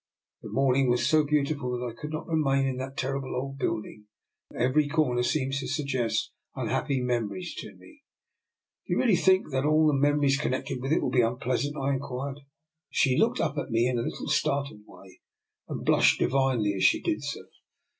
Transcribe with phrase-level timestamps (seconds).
[0.41, 4.07] "The morning was so beautiful that I could not remain in that terrible old building.
[4.51, 7.99] Every corner seems to suggest unhappy memories to me.""
[8.87, 11.99] Do you really think all the memories connected with it will be unpleasant?" I in
[11.99, 12.39] quired.
[12.89, 15.21] She looked up at me in a little startled way,
[15.67, 17.43] and blushed divinely as she did so.